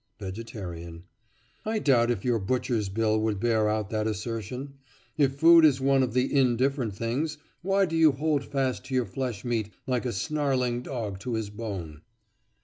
[0.19, 1.03] VEGETARIAN:
[1.63, 4.79] I doubt if your butcher's bill would bear out that assertion.
[5.15, 9.05] If food is one of the "indifferent" things, why do you hold fast to your
[9.05, 12.01] flesh meat, like a snarling dog to his bone?